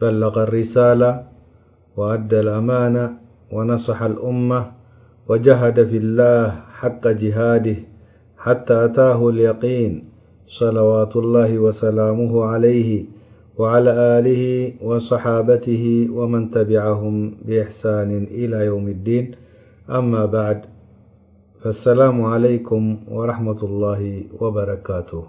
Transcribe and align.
بلغ 0.00 0.34
الرسالة 0.42 1.24
وأدى 1.96 2.40
الأمانة 2.40 3.06
ونصح 3.52 4.02
الأمة 4.02 4.60
وجهد 5.28 5.76
في 5.86 5.96
الله 5.96 6.44
حق 6.80 7.04
جهاده 7.08 7.76
حتى 8.38 8.74
أتاه 8.84 9.20
اليقين 9.28 9.92
صلوات 10.48 11.12
الله 11.16 11.50
وسلامه 11.58 12.32
عليه 12.44 12.90
وعلى 13.58 13.90
آله 14.18 14.42
وصحابته 14.82 15.84
ومن 16.10 16.42
تبعهم 16.50 17.14
بإحسان 17.44 18.10
إلى 18.24 18.56
يوم 18.66 18.86
الدين 18.88 19.24
أما 19.90 20.24
بعد 20.24 20.58
فالسلام 21.60 22.16
عليكم 22.22 22.82
ورحمة 23.12 23.60
الله 23.62 24.02
وبركاته 24.40 25.22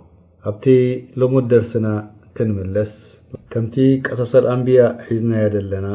أبتي 0.45 1.11
لم 1.17 1.39
درسنا 1.39 1.93
كنملس 2.37 3.20
كمت 3.49 3.75
قصصل 4.05 4.47
أنبيء 4.47 4.99
حزني 5.07 5.39
ن 5.85 5.87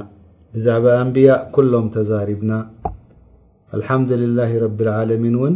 بع 0.82 0.92
أنبيء 1.04 1.36
كلم 1.56 1.84
تزربن 1.96 2.51
الحمدلله 3.76 4.51
رب 4.65 4.78
العلمن 4.87 5.34
ون 5.43 5.54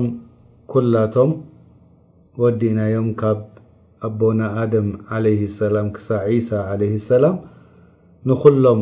م 0.00 0.02
كلم 0.72 1.30
وዲنيم 2.40 3.08
بن 4.18 4.38
م 4.86 4.88
عليه 5.14 5.42
السلم 5.50 5.86
عيسى 6.28 6.56
عليه 6.70 6.94
السلم 7.00 7.34
نلم 8.26 8.80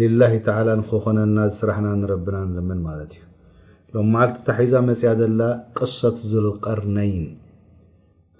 ላه 0.00 0.08
ل 0.66 0.82
ክኾነና 0.90 1.38
ዝስራሕና 1.52 1.88
ንረብና 2.00 2.36
ድምን 2.58 2.78
ማለት 2.86 3.12
እዩ 3.14 4.02
ልትታ 4.12 4.48
ሒዛ 4.60 4.74
መፅያ 4.86 5.10
ዘላ 5.20 5.40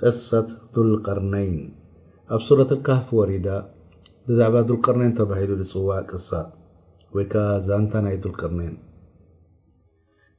ቅሰት 0.00 0.48
ذልቀርነይን 0.75 1.58
ኣብ 2.34 2.41
ሱረት 2.47 2.70
ካፍ 2.86 3.08
ወሪዳ 3.19 3.48
ብዛዕባ 4.28 4.55
ذልቀርነይን 4.70 5.12
ተባሂሉ 5.19 5.50
ዝፅዋዕ 5.61 6.00
ቅሳ 6.11 6.30
ወይከ 7.17 7.34
ዛንታ 7.67 7.92
ናይ 8.06 8.17
ልቀርነይን 8.28 8.77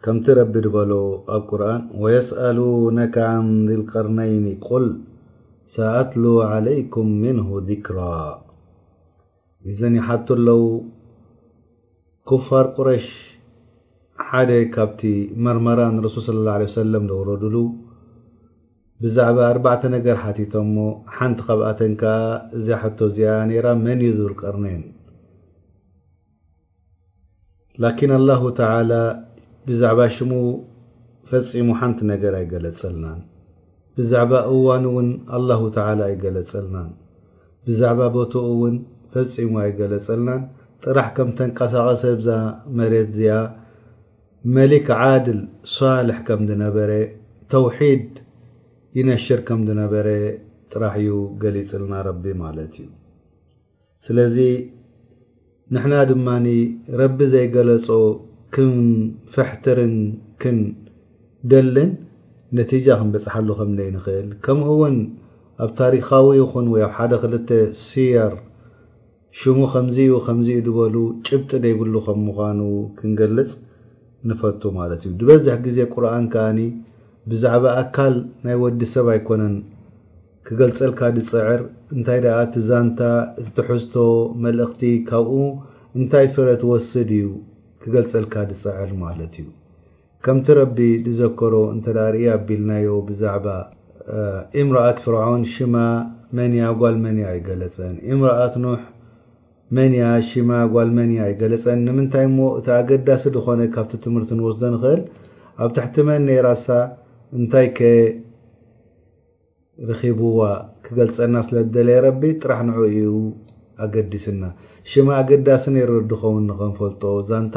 ከምቲ 0.06 0.26
ረቢ 0.40 0.56
በሎ 0.76 0.92
ኣብ 1.38 1.44
ቁርን 1.52 1.84
የስألነ 2.16 2.60
عን 3.34 3.46
ذልቀርነይን 3.70 4.48
ቁል 4.68 4.88
ሰኣትل 5.76 6.24
علይكም 6.52 7.06
ምنه 7.24 7.48
ذክራ 7.70 8.00
እዘ 9.70 9.80
ይሓ 10.00 10.08
ለው 10.48 10.62
ኩፋር 12.30 12.66
ቁረሽ 12.76 13.06
ሓደ 14.28 14.52
ካብቲ 14.74 15.02
መርመራ 15.46 15.80
ንረሱል 15.96 16.22
صለ 16.28 16.36
الላه 16.42 16.56
عيه 16.60 16.70
ሰለም 16.80 17.04
ዘብረድሉ 17.14 17.56
ብዛዕባ 19.02 19.38
ኣርባዕተ 19.52 19.82
ነገር 19.96 20.18
ሓቲቶ 20.24 20.54
ሞ 20.74 20.86
ሓንቲ 21.16 21.40
ካብኣተን 21.48 21.94
ከዓ 22.02 22.14
ዚሓቶ 22.66 23.00
እዚኣ 23.12 23.34
ራ 23.66 23.76
መን 23.84 24.00
እዩ 24.06 24.12
ዝብርቀርኒን 24.20 24.84
ላን 27.82 27.98
ኣه 28.18 28.42
ብዛዕባ 29.68 30.00
ሽሙ 30.18 30.32
ፈፂሙ 31.32 31.68
ሓንቲ 31.82 32.00
ነገር 32.14 32.34
ኣይገለፀልናን 32.40 33.20
ብዛዕባ 33.98 34.32
እዋኑ 34.56 34.86
እውን 34.94 35.10
ኣلله 35.38 35.62
ተ 35.76 35.78
ኣይገለፀልናን 36.10 36.90
ብዛዕባ 37.68 38.00
ቦትኡ 38.18 38.46
እውን 38.56 38.76
ፈፂሙ 39.14 39.52
ኣይገለፀልናን 39.68 40.42
ጥራሕ 40.86 41.08
ከም 41.18 41.30
ተንቀሳቀሰ 41.40 42.02
ብዛ 42.20 42.30
መሬት 42.78 43.06
እዚኣ 43.14 43.36
መሊክ 44.56 44.88
ዓድል 45.04 45.40
ሳልሕ 45.76 46.18
ከምዝነበረ 46.28 46.92
ተውሒድ 47.54 48.10
ይነሽር 48.98 49.40
ከምዝነበረ 49.48 50.08
ጥራሕ 50.74 50.96
እዩ 51.04 51.12
ገሊፅልና 51.44 51.94
ረቢ 52.10 52.24
ማለት 52.44 52.74
እዩ 52.82 52.90
ስለዚ 54.06 54.38
ንሕና 55.76 55.94
ድማኒ 56.12 56.48
ረቢ 57.02 57.20
ዘይገለፆ 57.34 57.88
ክንፍሕትርን 58.56 59.96
ክን 60.42 60.58
ደልን 61.52 61.92
ነቲጃ 62.58 62.88
ክንበፅሓሉ 63.00 63.48
ከምደይንክእል 63.60 64.28
ከምኡ 64.46 64.68
እውን 64.76 64.98
ኣብ 65.64 65.72
ታሪኻዊ 65.82 66.28
ይኹን 66.42 66.68
ወይ 66.74 66.84
ኣብ 66.88 66.92
ሓደ 66.98 67.14
ክልተ 67.22 67.50
ስር 67.88 68.34
ሽሙ 69.42 69.60
ከምዚኡ 69.74 70.16
ከምዚኡ 70.26 70.58
ዝበሉ 70.66 70.96
ጭብጢ 71.28 71.52
ዘይብሉ 71.64 71.94
ከም 72.06 72.18
ምኳኑ 72.26 72.60
ክንገልፅ 72.98 73.52
ንፈቱ 74.30 74.62
ማለት 74.80 75.02
እዩ 75.08 75.12
ንበዝሕ 75.20 75.56
ግዜ 75.66 75.78
ቁርኣን 75.94 76.26
ከዓኒ 76.34 76.60
ብዛዕባ 77.30 77.66
ኣካል 77.82 78.16
ናይ 78.46 78.56
ወዲ 78.64 78.82
ሰብ 78.94 79.08
ኣይኮነን 79.14 79.56
ክገልፀልካ 80.48 81.02
ድፅዕር 81.18 81.62
እንታይ 81.96 82.20
ትዛንታ 82.54 83.00
እትሕዝቶ 83.42 83.96
መልእኽቲ 84.46 84.84
ካብኡ 85.10 85.34
እንታይ 86.00 86.28
ፍረት 86.36 86.62
ወስድ 86.72 87.10
እዩ 87.18 87.28
ክገልፀልካ 87.84 88.36
ድፅዕር 88.52 88.90
ማለት 89.04 89.34
እዩ 89.42 89.48
ከምቲ 90.26 90.48
ረቢ 90.60 90.78
ዝዘከሮ 91.06 91.54
እንተ 91.76 91.86
ርኢ 92.16 92.24
ኣቢልናዮ 92.38 92.88
ብዛዕባ 93.10 93.48
እምራኣት 94.62 94.98
ፍርዖን 95.06 95.44
ሽማ 95.54 95.76
መንያ 96.38 96.62
ጓል 96.82 96.96
መንያ 97.08 97.26
ይገለፀን 97.40 97.96
እምራኣት 98.14 98.56
ኖሕ 98.64 98.82
መንያ 99.76 100.06
ሽማ 100.30 100.50
ጓልመንያ 100.74 101.20
ይገለፀን 101.30 101.78
ንምንታይ 101.88 102.26
እሞ 102.30 102.40
እቲ 102.60 102.68
ኣገዳሲ 102.80 103.24
ዝኮነ 103.36 103.60
ካብቲ 103.76 103.92
ትምህርቲ 104.04 104.30
ንወስዶ 104.40 104.62
ንኽእል 104.74 105.02
ኣብ 105.64 105.70
ታሕቲ 105.78 105.96
መን 106.08 106.22
ኔራሳ 106.30 106.68
እንታይ 107.38 107.68
ከረኺብዋ 107.78 110.40
ክገልፀና 110.86 111.36
ስለ 111.48 111.56
ዝደለየ 111.66 111.98
ረቢ 112.08 112.22
ጥራሕ 112.42 112.60
ንዕ 112.68 112.74
እዩ 112.92 113.08
ኣገዲስና 113.86 114.44
ሽማ 114.92 115.08
ኣገዳሲ 115.22 115.64
ነ 115.74 115.76
ድኸውን 116.12 116.44
ንከንፈልጦ 116.52 117.04
ዛንተ 117.32 117.56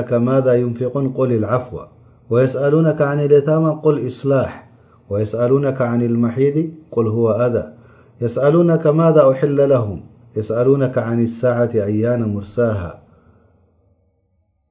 ينول 0.96 1.32
العفوة 1.34 1.84
ويسألن 2.30 2.88
عن 3.00 3.20
اليتامة 3.26 3.82
لإصلاح 3.92 4.71
ويسألونك 5.12 5.82
عن 5.82 6.02
المحيظ 6.02 6.58
قل 6.92 7.08
هو 7.08 7.32
أذى 7.32 7.74
يسألونك 8.22 8.88
ماذا 8.88 9.30
أحل 9.32 9.70
لهم 9.70 10.00
يسألونك 10.38 10.98
عن 10.98 11.20
الساعة 11.24 11.70
أيان 11.76 12.34
مرساها 12.34 13.02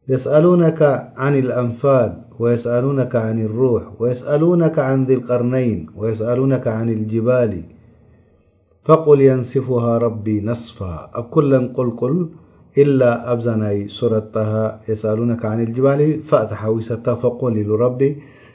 يسألونك 0.09 1.13
عن 1.17 1.39
الأنفال 1.39 2.13
ويسألونك 2.39 3.17
عن 3.17 3.37
الروح 3.45 4.01
ويسألونك 4.01 4.79
عن 4.79 5.05
ذي 5.05 5.15
القرنين 5.15 5.87
ويسألونك 5.97 6.69
عن 6.69 6.89
الجبال 6.91 7.63
فقل 8.85 9.21
ينصفها 9.21 9.99
ربي 9.99 10.41
نصفها 10.41 11.11
أكل 11.15 11.73
قلقل 11.73 12.29
إلا 12.79 13.33
أن 13.33 13.61
سرتها 13.89 14.81
سألنك 14.95 15.45
عن 15.45 15.61
الجبال 15.63 16.23
فأتحوست 16.23 17.11
فقل 17.11 17.55
لربي 17.63 18.17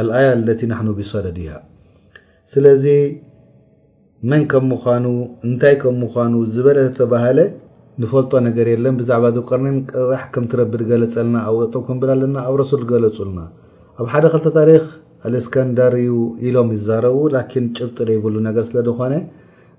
ኣ 0.00 0.02
ለ 0.08 0.50
ና 0.70 0.76
ቢሰደድ 0.96 1.38
ስለዚ 2.52 2.84
መን 4.30 4.42
ምም 4.70 5.52
ታይ 5.62 5.74
ምምኑ 6.00 6.34
ዝበለ 6.54 6.78
ተ 6.98 7.06
ንፈልጦ 8.02 8.32
ነገር 8.46 8.68
ለን 8.84 8.96
ዛ 9.10 9.16
ን 9.66 9.72
ምብ 10.42 10.74
ገለፀና 10.90 11.36
ኣ 11.52 11.54
ለና 12.22 12.36
ኣብ 12.50 12.58
ሱ 12.70 12.78
ዝገለፁና 12.82 13.38
ኣብ 14.00 14.06
ሓደ 14.14 14.24
ተ 14.56 14.64
ሪክ 14.70 14.86
ስንዳር 15.46 15.96
ሎም 16.56 16.68
ይዛረቡ 16.76 17.18
ጭብ 17.98 18.08
ይብሉ 18.16 18.36
ስለኮ 18.70 18.98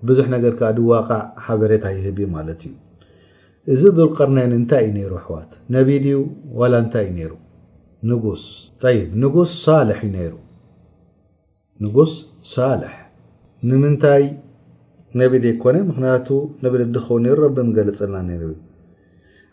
ብዙ 0.09 0.19
ገዋዕ 0.62 0.89
ሓሬታ 1.47 1.85
ይብ 1.97 2.19
ት 2.62 2.65
እዩ 2.71 2.73
እዚ 3.73 3.83
ል 4.05 4.09
ቀርኔን 4.17 4.51
እታይ 4.57 4.85
ዩ 5.03 5.07
ሩ 5.12 5.15
ኣሕዋት 5.19 5.51
ነቢድዩ 5.75 6.15
እታይእዩ 6.83 7.19
ሩ 7.31 7.33
ጉ 8.24 8.34
ን 9.22 9.24
ሳሕ 12.54 12.96
ንምንታይ 13.69 14.24
ነ 15.19 15.25
ዘይኮነ 15.46 15.75
ምክቱ 15.88 16.28
ኸ 17.07 17.50
ገለልና 17.78 18.19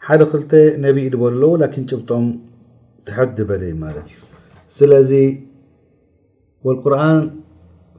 ሓደ 0.07 0.25
ነቢ 0.85 0.99
በሎዎ 1.23 1.53
ጭብጦም 1.91 2.27
ት 3.07 3.47
በለ 3.49 3.63
ማት 3.83 4.09
ዩ 4.15 4.23
ስለዚ 4.77 5.11
القርን 6.71 7.19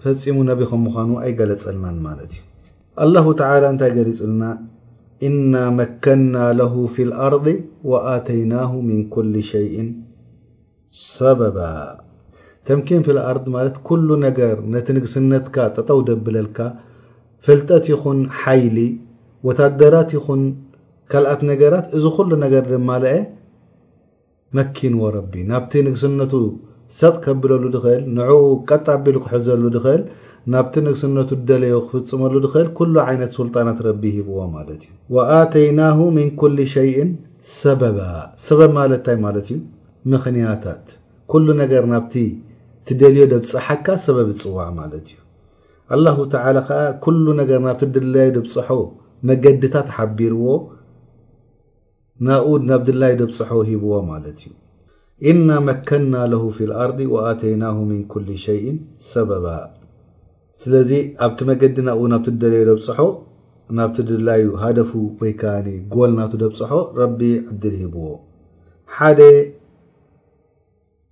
ፈፂሙ 0.03 0.37
ነቢ 0.51 0.61
ምኑ 0.87 0.95
ኣይገለፀልና 1.25 1.85
ማት 2.07 2.31
ዩ 2.37 2.41
ل 3.11 3.15
እታይ 3.33 3.91
ሊና 4.09 4.43
إና 5.27 5.53
መከና 5.79 6.35
له 6.59 6.73
في 6.93 7.01
الርض 7.07 7.47
وኣተይናه 7.89 8.71
من 8.89 8.99
كل 9.15 9.33
شء 9.51 9.75
ተምኪን 12.67 13.01
ኣር 13.29 13.37
ማለት 13.55 13.75
ኩሉ 13.87 14.07
ነገር 14.27 14.55
ነቲ 14.73 14.87
ንግስነትካ 14.95 15.57
ጠጠው 15.75 15.99
ደብለልካ 16.07 16.59
ፍልጠት 17.45 17.85
ይኹን 17.91 18.19
ሓይሊ 18.41 18.77
ወታደራት 19.47 20.09
ይኹን 20.15 20.41
ካልኣት 21.11 21.41
ነገራት 21.51 21.85
እዚ 21.97 22.03
ኩሉ 22.15 22.29
ነገር 22.45 22.63
ድማ 22.71 22.89
አ 23.13 23.19
መኪን 24.57 24.93
ወረቢ 25.03 25.33
ናብቲ 25.51 25.71
ንግስነቱ 25.87 26.33
ሰጥ 26.99 27.15
ከብለሉ 27.23 27.63
ድክእል 27.75 28.03
ንዕኡ 28.17 28.41
ቀጣኣቢሉ 28.69 29.17
ክሕዘሉ 29.23 29.63
ድክእል 29.75 30.03
ናብቲ 30.53 30.75
ንግስነቱ 30.87 31.29
ደለዮ 31.49 31.77
ክፍፅመሉ 31.87 32.33
ድኽእል 32.45 32.67
ኩሉ 32.79 32.95
ዓይነት 33.07 33.31
ስልጣናት 33.39 33.79
ረቢ 33.87 34.03
ሂብዎ 34.17 34.37
ማለት 34.57 34.83
እዩ 34.89 35.17
ኣተይና 35.39 35.79
ን 36.17 36.27
ኩል 36.41 36.57
ሸይ 36.75 36.91
ሰበ 37.59 37.81
ት 39.07 39.65
ክያታት 40.25 40.85
ገር 41.71 41.85
ናብ 41.93 42.11
ደልዮ 43.01 43.23
ፅሓካ 43.51 43.87
ሰበብ 44.05 44.27
ይፅዋዕ 44.33 44.67
እዩ 44.99 45.17
ه 45.91 45.93
ዓ 45.93 47.23
ናብ 47.37 47.63
ድድላዩ 47.81 48.39
ፅሖ 48.55 48.69
መገድታ 49.29 49.75
ሓቢርዎ 49.97 50.45
ናብ 52.69 52.81
ድላ 52.89 53.03
ፅሖ 53.39 53.49
ሂዎ 53.71 53.83
እዩ 54.31 54.51
إና 55.31 55.49
መከና 55.69 56.13
ف 56.57 56.59
اርض 56.85 56.99
وኣተይናه 57.13 57.77
ن 57.89 57.91
كل 58.11 58.27
ሸء 58.45 58.63
ሰበባ 59.11 59.45
ስለዚ 60.61 60.89
ኣብቲ 61.25 61.39
ዲ 61.75 61.77
ና 61.87 61.91
ና 62.13 62.15
ደልዮ 62.43 62.75
ፅ 62.87 63.09
ናብ 63.77 63.89
ድድላዩ 63.97 64.43
ሃደፉ 64.63 64.91
ወይ 65.21 65.31
ጎልና 65.93 66.19
ደፅሖ 66.43 66.71
ቢ 67.19 67.23
ዕል 67.59 67.73
ሂዎ 67.83 67.97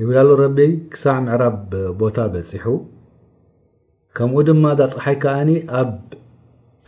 ይብላ 0.00 0.18
ሉ 0.26 0.32
ረቢ 0.40 0.56
ክሳዕ 0.94 1.14
ምዕራብ 1.24 1.70
ቦታ 2.00 2.18
በፂሑ 2.32 2.66
ከምኡ 4.16 4.38
ድማ 4.48 4.64
ዛ 4.78 4.86
ፀሓይ 4.94 5.16
ከኣኒ 5.22 5.50
ኣብ 5.78 5.90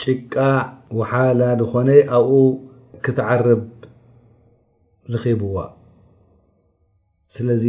ጭቃዕ 0.02 0.52
ወሓላ 0.99 1.43
ዝኮነይ 1.62 2.00
ኣብኡ 2.19 2.37
ክትዓርብ 3.05 3.64
ርኺብዋ 5.14 5.57
ስለዚ 7.35 7.64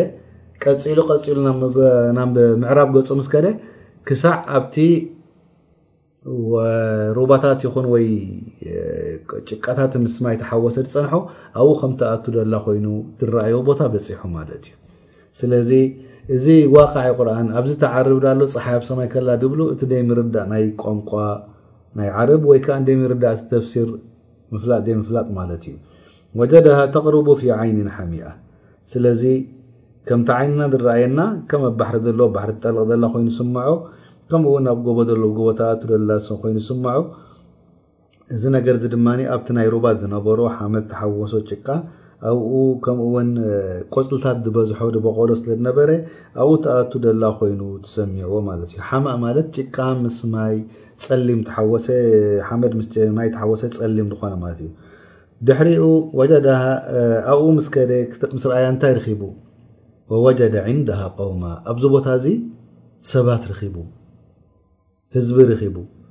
ቀፂሉ 0.68 0.98
ፂሉ 1.24 1.38
ና 2.18 2.22
ምዕራብ 2.62 2.90
ገፁ 2.96 3.08
ምስከደ 3.20 3.48
ክሳዕ 4.08 4.36
ኣብቲ 4.58 4.76
ሩባታት 7.18 7.60
ይኹን 7.66 7.86
ይ 8.04 8.08
ጭቃታት 9.50 9.94
ምስማይ 10.04 10.36
ተሓወሰ 10.42 10.76
ዝፀንሖ 10.86 11.12
ኣብኡ 11.60 11.74
ከምተኣቱ 11.82 12.26
ዘላ 12.38 12.54
ኮይኑ 12.66 12.86
ትረኣዩ 13.20 13.56
ቦታ 13.68 13.82
በፂሑ 13.94 14.22
ማለት 14.38 14.64
እዩ 14.70 14.74
ስለዚ 15.40 15.70
እዚ 16.36 16.46
ዋق 16.76 16.96
ቁርን 17.18 17.50
ኣብዚ 17.60 17.72
ተዓርብ 17.84 18.20
ዳሎ 18.26 18.40
ፀሓ 18.54 18.68
ብ 18.82 18.84
ሰማይ 18.90 19.08
ከላ 19.14 19.30
ብ 19.52 19.56
እቲ 19.74 19.82
ምርዳእ 20.10 20.46
ናይ 20.54 20.64
ቋንቋ 20.84 21.12
ናይ 22.00 22.10
ዓርብ 22.22 22.44
ወይዓ 22.52 22.68
ምርዳእ 23.04 23.36
ቲ 23.42 23.44
ተፍሲር 23.52 23.90
ፍላጥ 24.64 24.82
ዘ 24.88 24.98
ፍላጥ 25.10 25.28
ማለት 25.40 25.64
እዩ 25.72 25.76
ወጀ 26.42 26.54
ተቕርቡ 26.96 27.28
ፍ 27.42 27.44
ይኒ 27.50 27.78
ንሓሚ 27.90 28.14
ይና 30.12 30.92
የና 31.02 31.22
ባ 31.82 31.92
ዝ 32.00 33.38
ፅ 36.30 37.06
ዝዝ 38.42 38.94
ሚ 59.14 59.30
ووجد 60.10 60.56
عندها 60.56 61.08
قوم 61.18 61.40
ب 61.66 61.76
ب 61.76 62.18
ست 63.02 63.18
ر 63.18 63.40
القرن 63.40 63.58
ذ 65.16 66.02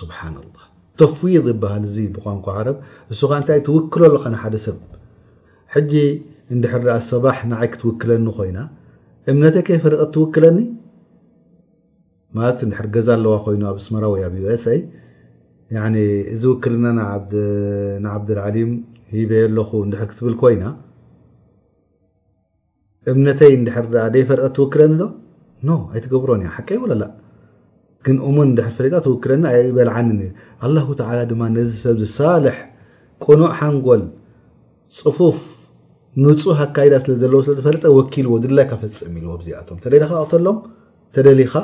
بسان 0.00 0.34
ال 0.44 0.52
ተ 1.00 1.08
ዝሃ 1.96 2.22
ብን 2.22 2.40
ረብ 2.66 2.76
እሱ 3.12 3.20
እታ 3.38 3.48
ትክለሉ 3.68 4.14
ሰብ 4.64 4.76
ኣ 6.96 6.98
ሰባሕ 7.10 7.38
ይ 7.64 7.68
ክትክለኒ 7.74 8.26
ኮይና 8.38 8.58
እምነተይ 9.30 9.78
ፈቀ 9.84 9.94
ክለኒ 10.34 10.58
ት 12.60 12.86
ገዛ 12.96 13.08
ኣለዋ 13.18 13.32
ይኑ 13.54 13.62
ኣብ 13.72 13.78
سራ 13.86 14.04
ወ 14.12 14.24
ኣብ 14.28 14.34
ዩs 14.44 14.66
እዚ 16.34 16.42
ክልና 16.64 16.98
ብعሊም 18.28 18.72
ሂበ 19.14 19.30
ኣለ 19.46 19.56
ክብል 20.12 20.34
ኮይና 20.44 20.64
እምነተይ 23.12 23.54
ፈቀ 24.32 24.56
ክለኒ 24.74 24.92
ዶ 25.68 25.76
ኣይትብሮን 25.94 26.40
ን 28.14 28.16
ፈጣ 28.76 28.92
ክ 29.24 29.26
በ 29.76 29.78
ዚ 31.68 31.70
ሰብ 31.84 31.96
ዝሳሕ 32.04 32.56
ቆኑዕ 33.24 33.50
ሓንጎል 33.58 34.02
ፅፉፍ 34.98 35.38
ንፁህ 36.24 36.58
ኣካዳ 36.66 36.92
ለፈጠ 37.58 37.84
ዎ 37.96 37.98
ይ 38.00 38.04
ፈፅም 38.82 39.14
ዎደኻ 39.24 41.62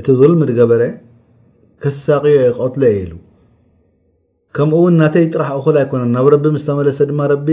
እቲ 0.00 0.06
ظልم 0.20 0.40
ገበረ 0.58 0.82
ሳقዮ 2.04 2.34
ቆትሎ 2.60 2.82
የ 2.96 3.00
ከምኡ 4.56 4.76
ውን 4.84 4.94
ናተይ 5.00 5.26
ጥራሕ 5.34 5.50
እል 5.70 5.76
ኣይኮነ 5.82 6.02
ናብ 6.16 6.26
ረቢ 6.34 6.44
ዝተመለሰ 6.62 6.98
ድ 7.10 7.50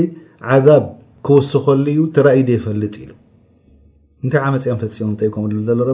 عذብ 0.51 0.85
ክውስኸሉ 1.27 1.85
ዩ 1.97 2.01
ራዩ 2.27 2.45
ፈልጥ 2.65 2.95
እታይ 4.25 4.41
ዓመፅ 4.47 4.63
እ 4.73 4.75
ፈፂ 4.81 4.99
ጠከም 5.21 5.43
ሎ 5.87 5.93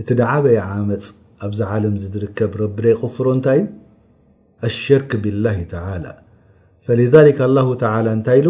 እቲ 0.00 0.08
ዓበይ 0.32 0.56
ዓመፅ 0.68 1.06
ኣብዚ 1.46 1.60
عለም 1.74 1.94
ድርከብ 2.14 2.52
غፍሮ 3.02 3.26
እታይ 3.40 3.60
الሽርክ 4.68 5.10
ብالله 5.22 5.56
لى 6.04 6.94
لذك 7.00 7.38
له 7.56 7.66
لى 7.82 8.10
እታይ 8.18 8.40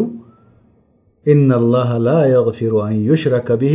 إن 1.33 1.49
الله 1.61 1.91
ل 2.09 2.11
يغፊሩ 2.37 2.75
ن 2.93 2.95
يሽረከ 3.11 3.49
ه 3.73 3.75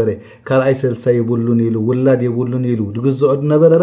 ካኣይ 0.49 0.75
ሰሳ 0.81 1.03
የብሉን 1.19 1.61
ሉ 1.75 1.85
ውላድ 1.91 2.23
የብሉን 2.27 2.65
ግዝኦ 3.07 3.31
ነበረ 3.53 3.81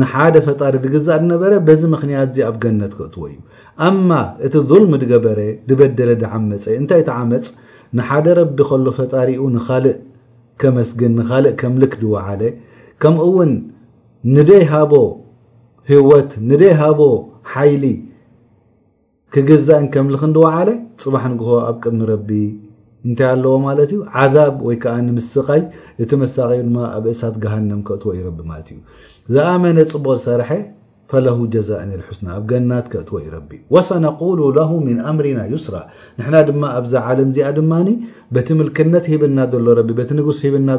ንሓደ 0.00 0.34
ፈሪ 0.44 0.76
ግዛእ 0.92 1.18
ነበ 1.30 1.42
በዚ 1.68 1.80
ምክንያ 1.94 2.18
ኣብ 2.50 2.54
ገነት 2.62 2.92
ክእዎ 2.98 3.24
እዩ 3.32 3.36
ኣማ 3.88 4.08
እቲ 4.46 4.54
ልም 4.82 4.92
ገበረ 5.12 5.40
በደ 5.80 6.00
ዝመፀእይ 6.22 7.02
ተመፅ 7.10 7.44
ንሓደ 7.98 8.26
ሎ 8.84 8.88
ፈጣሪኡ 9.00 9.44
ንካልእ 9.56 9.96
መስግን 10.78 11.12
ንልእ 11.18 11.52
ከምልክ 11.60 11.92
ድወለ 12.02 12.40
ከምውን 13.02 13.52
ንደይ 14.36 14.64
ቦ 14.90 14.94
ህት 15.90 16.32
ሊ 17.82 17.88
ክግዛእን 19.34 19.86
ምክዋለ 20.08 20.68
ፅ 21.04 21.14
ኣብ 21.70 21.80
ሚ 22.28 22.42
ታይ 23.20 23.32
ለዎ 23.44 23.54
ዩ 23.92 23.94
ይ 24.74 25.08
ምስይ 25.16 25.62
እቲ 26.04 26.10
ሳ 26.34 26.46
ኣ 26.58 26.90
እሳት 27.14 27.36
ሃ 27.54 27.78
ዎ 27.88 28.58
ዝኣመ 29.34 29.64
ፅቡቅ 29.92 30.16
ዝሰርሐ 30.22 30.50
ጀዛ 31.54 31.70
ና 32.24 32.36
ኣ 32.36 32.40
ገና 32.52 32.70
ዎ 34.26 34.30
ሉ 34.40 34.80
ምርና 35.18 35.40
ይስራ 35.52 35.76
ማ 36.62 36.72
ኣብዛ 36.80 36.94
ለ 37.20 37.30
ዚ 37.38 37.96
በቲ 38.36 38.48
ልክነት 38.66 39.06
ና 39.38 39.48
ጉስ 40.28 40.40
ና 40.68 40.78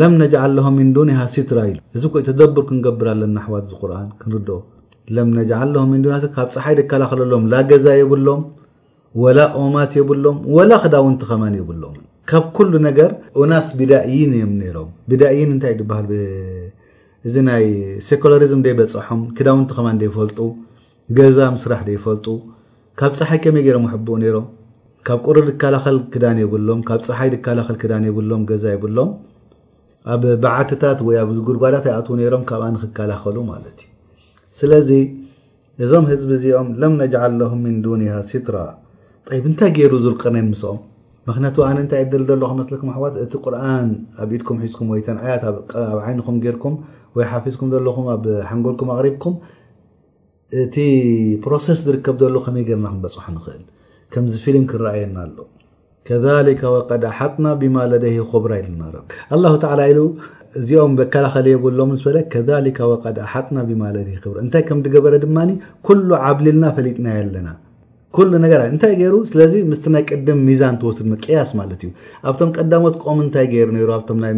ለም 0.00 0.12
ነለም 0.20 0.66
ሚንኒሃሲ 0.76 1.34
ራ 1.56 1.60
እዚ 1.96 2.04
ይ 2.20 2.22
ተደብር 2.26 2.62
ክንገብርለ 2.68 3.22
ኣዋት 3.40 3.64
ፀሓይ 6.54 6.76
ገዛ 7.70 7.86
ሎም 8.28 8.42
ኦማ 9.62 9.76
ሎ 10.24 10.32
ክዳንኸ 10.84 11.64
ሎካብ 14.76 16.06
ገ 18.68 18.86
ፅም 18.92 19.20
ክዳን 19.40 19.60
ፈ 20.14 20.24
ገዛ 21.18 21.38
ራፈካብ 21.74 23.12
ፀሓይ 23.20 23.38
መይ 23.56 23.84
ምሪ 28.06 28.24
ላሎ 28.62 29.06
ኣብ 30.12 30.22
በዓትታት 30.42 31.00
ወ 31.06 31.18
ኣብ 31.24 31.28
ጉልጓዳት 31.48 31.84
ኣይኣት 31.90 32.06
ሮም 32.34 32.44
ካብኣ 32.50 32.64
ንክከላኸሉ 32.74 33.36
ማለት 33.50 33.76
እዩ 33.82 33.90
ስለዚ 34.60 34.88
እዞም 35.84 36.04
ህዝቢ 36.12 36.30
እዚኦም 36.38 36.68
ለም 36.80 36.94
ነጅል 37.02 37.32
ለም 37.40 37.52
ምን 37.64 37.76
ዱኒሃ 37.84 38.14
ሲትራ 38.30 38.56
እንታይ 39.50 39.70
ገይሩ 39.76 39.92
ዝቀነን 40.06 40.48
ምስኦም 40.52 40.80
ክንያቱ 41.36 41.56
ኣነ 41.68 41.76
እንታይ 41.84 42.02
ል 42.20 42.24
ዘለ 42.30 42.42
መስለኩም 42.60 42.88
ኣሕዋት 42.94 43.14
እቲ 43.24 43.32
ቁርን 43.44 43.90
ኣብኢድኩም 44.22 44.56
ሒዝኩም 44.64 44.88
ወይ 44.92 45.02
ተንኣያት 45.06 45.44
ኣብ 45.50 45.56
ይኩም 46.20 46.36
ገርኩም 46.44 46.74
ወይ 47.16 47.24
ሓፊዝኩም 47.32 47.68
ዘለኹም 47.74 48.06
ኣብ 48.16 48.24
ሓንጎልኩም 48.50 48.90
ኣሪብኩም 48.96 49.34
እቲ 50.64 50.76
ፕሮሰስ 51.44 51.80
ዝርከብ 51.88 52.16
ዘሎ 52.24 52.36
ከመይ 52.46 52.64
ገርና 52.70 52.86
ክንበፅሑ 52.92 53.20
ንኽእል 53.36 53.64
ከምዚ 54.14 54.34
ፊልም 54.46 54.64
ክረኣየና 54.70 55.16
ኣሎ 55.26 55.36
ከካ 56.08 56.62
ወቀዳ 56.74 57.04
ሓጥና 57.18 57.46
ብማለደሂ 57.62 58.14
ክብራ 58.32 58.52
ና 58.82 58.92
እዚኦም 60.60 60.94
በከላኸለ 60.96 61.46
የሎምለ 61.52 61.82
ሓጥ 63.32 63.46
ማእንታይ 63.82 64.62
ከምገበረ 64.70 65.14
ድማ 65.22 65.36
ሉ 66.06 66.10
ዓብሊልና 66.30 66.64
ፈሊጥና 66.78 67.06
ለና 67.34 67.50
እንታይ 68.72 68.92
ይሩ 69.04 69.14
ስለ 69.30 69.40
ምስ 69.70 69.80
ይ 70.00 70.04
ቅድም 70.10 70.40
ሚዛን 70.48 70.76
ወስድ 70.88 71.06
መያስ 71.12 71.50
ማለት 71.60 71.80
ዩ 71.86 71.90
ኣብቶም 72.30 72.50
ቀዳሞት 72.58 72.96
ቆም 73.04 73.20
እንታይ 73.26 73.46
ገይ 73.54 73.64
ም 73.74 73.78
ይ 74.30 74.34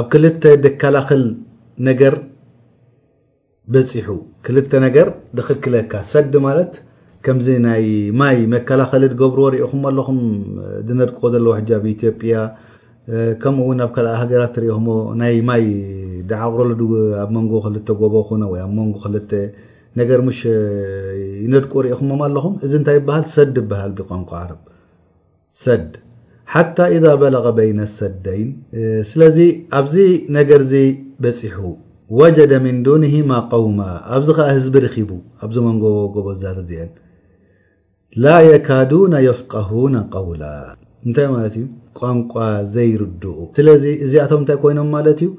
ኣብ 0.00 0.06
ክልተ 0.12 0.42
ደከላኸል 0.64 1.22
ነገር 1.88 2.14
በ 3.72 3.80
ክ 4.44 4.54
ገ 4.94 4.98
ዝክክለካ 5.38 5.92
ሰዲ 6.10 6.32
ማት 6.44 6.72
ከምዚ 7.24 7.48
ናይ 7.64 7.84
ማይ 8.20 8.38
መከላኸሊ 8.54 9.04
ገብርዎ 9.22 9.44
ኢኹ 9.64 9.72
ኣለኹም 9.90 10.20
ዝነድ 10.88 11.10
ዘለዎ 11.34 11.52
ኣብ 11.58 12.22
ያ 12.32 12.36
ከምኡው 13.42 13.70
ኣብ 13.86 13.90
ካእ 13.96 14.08
ሃገራት 14.20 14.56
ሪ 14.64 14.70
ናይ 15.22 15.36
ማይ 15.48 15.64
ዳዓقረሉ 16.30 16.80
ኣ 17.24 17.26
ንጎ 17.46 17.52
ጎበ 18.02 18.14
ኣ 18.46 18.70
ንጎ 18.88 18.96
ነገ 19.98 20.10
ይነድቁ 21.44 21.72
ሪኢኹ 21.88 22.00
ኣለኹም 22.28 22.54
እዚ 22.66 22.72
እንታይ 22.80 22.96
ይበሃል 23.00 23.24
ሰዲ 23.34 23.56
በሃል 23.72 23.90
ብቋንቋ 24.00 24.30
ር 24.50 26.00
ሓታى 26.54 26.86
إዛ 26.96 27.04
በለغ 27.20 27.44
በይና 27.58 27.80
ሰደይን 27.98 28.48
ስለዚ 29.10 29.36
ኣብዚ 29.78 29.94
ነገር 30.36 30.60
ዚ 30.72 30.74
በፂሑ 31.22 31.58
ወጀደ 32.18 32.52
ምን 32.64 32.76
ዱኒهማ 32.86 33.30
قውማ 33.52 33.78
ኣብዚ 34.16 34.28
ከዓ 34.38 34.48
ህዝቢ 34.56 34.74
ርኺቡ 34.84 35.10
ኣብዚ 35.44 35.56
መንጎ 35.66 35.84
ጎቦ 36.14 36.26
ዛተ 36.42 36.58
ዚአን 36.70 36.90
ላ 38.24 38.34
የካዱና 38.48 39.14
የፍقهና 39.28 39.94
قውላ 40.16 40.44
እታይ 41.10 41.26
ት 41.54 41.54
ዩ 41.62 41.64
ቋንቋ 42.00 42.34
ዘይርድኡ 42.74 43.32
ስለዚ 43.58 43.84
እዚኣቶም 44.06 44.42
እታይ 44.46 44.58
ኮይኖም 44.64 44.90
ማለት 44.96 45.18
እዩ 45.26 45.30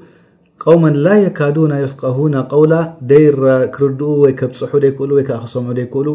ቀውሞን 0.62 0.94
ላ 1.04 1.08
የካዱ 1.22 1.56
ና 1.70 1.74
ዮፍቃሁ 1.84 2.18
ና 2.34 2.40
ቆውላ 2.52 2.74
ደክርድኡ 3.10 4.08
ወይከብ 4.24 4.52
ፅሑ 4.72 4.80
ይክእሉወይ 4.90 5.24
ክሰምዑ 5.28 5.74
ይክእሉ 5.84 6.08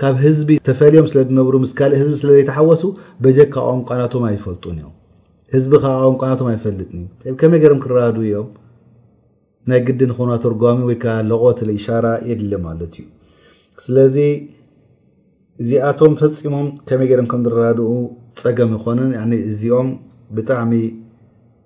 ካብ 0.00 0.14
ህዝቢ 0.26 0.50
ዝተፈልዮም 0.58 1.06
ስለ 1.10 1.18
ድነብሩ 1.30 1.54
ምስካእ 1.64 1.92
ህዝቢ 2.00 2.14
ስለዘይተሓወሱ 2.22 2.82
በ 3.24 3.32
ካብ 3.54 3.64
ቆምቋናቶም 3.70 4.24
ኣይፈልጡን 4.30 4.76
እዮም 4.80 4.92
ህዝቢ 5.54 5.72
ቁንቋናቶም 6.10 6.48
ኣይፈልጥ 6.52 6.88
ከመይ 7.42 7.60
ገይም 7.64 7.80
ክረድ 7.84 8.18
እዮም 8.26 8.48
ናይ 9.70 9.80
ግዲ 9.86 10.00
ንኮ 10.10 10.18
ተርጓሚ 10.44 10.78
ወይከዓ 10.90 11.14
ለቆት 11.30 11.60
ሻራ 11.86 12.06
የድሊ 12.30 12.52
ማለት 12.66 12.94
እዩ 13.00 13.06
ስለዚ 13.84 14.16
እዚኣቶም 15.62 16.12
ፈፂሞም 16.20 16.66
ከመይ 16.88 17.10
ም 17.24 17.26
ከዝድኡ 17.32 17.90
ፀገም 18.42 18.70
ይኮን 18.76 19.32
እዚኦም 19.52 19.88
ብጣዕሚ 20.36 20.72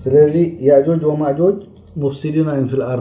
ስዚ 0.00 0.36
جج 0.88 1.04
وማج 1.10 1.40
مفسና 2.02 2.48
في 2.70 2.76
اር 2.92 3.00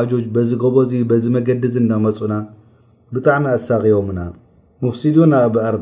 ኦ 0.00 0.02
ዝ 0.10 0.16
ዚ 0.50 0.56
ጎ 0.62 0.82
ዚ 1.24 1.30
መገዲ 1.34 1.64
እናመፁና 1.80 2.32
ብጣሚ 3.16 3.44
ኣሳقምና 3.56 4.20
فሲድ 4.86 5.18
ብ 5.54 5.58
ኣር 5.66 5.76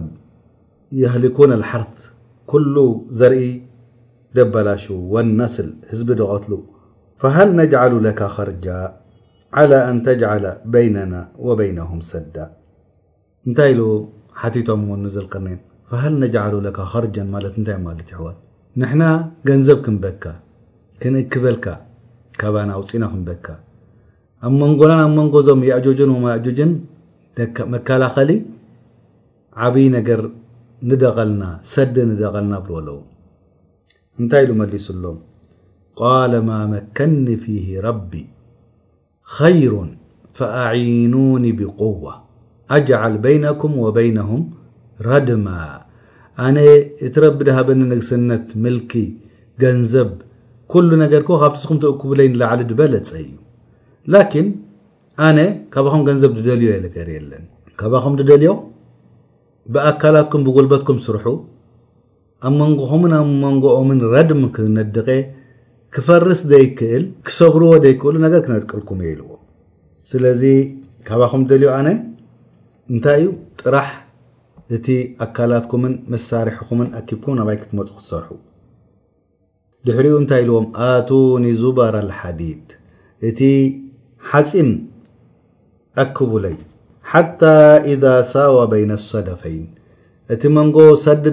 ህሊك 1.12 1.38
الሓር 1.60 1.84
ل 2.74 2.76
ዘርኢ 3.20 3.46
ደላ 4.38 4.56
لስ 5.38 5.56
ዝ 5.98 6.00
ዝغትሉ 6.18 6.52
فهل 7.22 7.48
نجعሉ 7.60 7.92
ك 8.18 8.20
خርጃ 8.34 8.66
على 9.58 9.78
ተ 10.04 10.06
بن 10.72 10.96
ይنه 11.68 11.90
ሰ 12.10 12.12
እታይ 13.48 13.72
ቶም 14.68 14.80
ኒ 15.04 15.64
فهل 15.90 16.12
نجعل 16.24 16.54
لك 16.66 16.76
خرجا 16.92 17.22
نحن 18.82 19.00
نب 19.46 19.72
كنب 19.84 20.04
نكበلك 21.14 21.66
وፅن 22.42 22.70
ዞ 22.88 22.90
يأج 25.70 25.86
و 26.12 26.14
كلل 27.86 28.42
عب 29.62 29.76
نر 29.94 30.20
نغلن 30.90 31.42
س 31.74 31.76
نغلن 32.20 32.54
ታይ 34.30 34.42
لهلس 34.48 34.88
قال 36.02 36.32
ما 36.50 36.60
مكن 36.74 37.28
فيه 37.44 37.66
رب 37.88 38.12
خير 39.38 39.72
فأعنون 40.38 41.44
بقوة 41.58 42.12
أجعل 42.76 43.12
بينكم 43.26 43.70
وبينه 43.84 44.30
ረድ 45.06 45.28
ኣነ 46.46 46.56
እቲረቢድሃበኒ 47.06 47.78
ንግስነት 47.90 48.46
ምልኪ 48.62 48.92
ገንዘብ 49.62 50.10
ኩሉ 50.72 50.88
ነገር 51.04 51.22
ካብቲስኩም 51.28 51.78
ትእክቡለይ 51.84 52.26
ንላዕሊ 52.32 52.60
ድበለፀ 52.70 53.10
እዩ 53.22 53.30
ላኪን 54.14 54.48
ኣነ 55.28 55.38
ካባኹም 55.74 56.02
ገንዘብ 56.08 56.32
ዝደልዮ 56.38 56.70
ነገር 56.86 57.06
የለን 57.14 57.44
ካባኹም 57.80 58.14
ድደልዮ 58.20 58.52
ብኣካላትኩም 59.74 60.44
ብጎልበትኩም 60.48 60.98
ስርሑ 61.06 61.26
ኣብ 62.48 62.54
መንጎኹምን 62.62 63.12
ኣብ 63.18 63.26
መንጎኦምን 63.44 64.00
ረድም 64.14 64.42
ክነድቀ 64.56 65.08
ክፈርስ 65.96 66.40
ዘይክእል 66.52 67.04
ክሰብርዎ 67.28 67.70
ዘይክእሉ 67.84 68.14
ነገር 68.26 68.42
ክነድቅልኩም 68.46 69.00
የልዎ 69.06 69.30
ስለዚ 70.10 70.42
ካባኩም 71.10 71.42
ደልዮ 71.52 71.70
ኣነ 71.78 71.88
እንታይ 72.92 73.18
እዩ 73.22 73.28
ጥራሕ 73.62 73.88
እቲ 74.76 74.86
أكላكም 75.24 75.82
مሳርحم 76.12 76.80
أكبكም 76.98 77.36
ይ 77.52 77.56
ትመፁ 77.68 77.88
ትሰርሑ 77.98 78.28
ድሕሪኡ 79.86 80.14
እታይ 80.24 80.42
ዎም 80.56 80.66
ኣتن 80.86 81.44
زبر 81.60 81.94
الحዲد 82.04 82.64
እቲ 83.28 83.40
ሓፂን 84.30 84.70
اكبلይ 86.02 86.56
ሓتى 87.12 87.56
إذا 87.92 88.14
ሳوى 88.32 88.62
بين 88.74 88.90
الصدፈين 88.98 89.64
እቲ 90.32 90.42
መንጎ 90.56 90.76
ሰዲ 91.04 91.24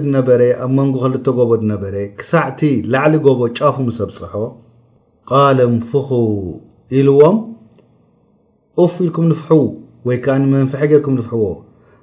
ኣብ 0.64 0.70
ንጎ 0.80 0.96
ክل 1.04 1.14
ጎቦ 1.38 1.50
ክሳዕቲ 2.20 2.60
لዕሊ 2.92 3.12
ጎቦ 3.26 3.40
ጫفمሰብፅሖ 3.58 4.32
قلفخ 5.30 6.08
ኢلዎም 6.98 7.36
قፍ 8.78 8.94
ልكم 9.06 9.24
نف 9.32 9.42
ይ 10.12 10.18
ዓمንفح 10.36 10.80
ጌكم 10.92 11.14
نفዎ 11.20 11.44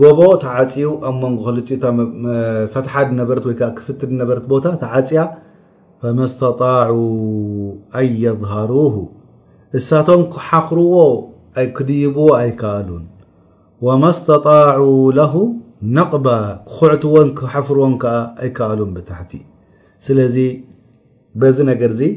ጎቦ 0.00 0.20
ተዓፂኡ 0.42 0.88
ኣብ 1.08 1.16
መንጎ 1.22 1.40
ክልፅኡ 1.46 1.92
ፈትሓ 2.72 2.94
ድነበረ 3.10 3.38
ወይ 3.48 3.56
ክፍት 3.78 4.00
ነበርት 4.20 4.44
ቦታ 4.52 4.64
ተዓፅያ 4.82 5.20
فማ 6.02 6.18
ስተጣع 6.32 6.88
ኣን 7.98 8.08
የظሃሩ 8.22 8.72
እሳቶም 9.78 10.22
ክሓኽርዎ 10.34 10.94
ክድይብዎ 11.76 12.26
ኣይከኣሉን 12.40 13.04
وማ 13.86 14.02
ስተጣع 14.18 14.76
ለه 15.18 15.34
ነقባ 15.98 16.26
ክኩዕትዎን 16.70 17.28
ክሓፍርዎን 17.40 17.94
ዓ 18.14 18.14
ኣይከኣሉን 18.44 18.90
ብታሕቲ 18.96 19.32
ስለዚ 20.06 20.36
በዚ 21.42 21.56
ነገር 21.70 21.90
ዚ 22.00 22.10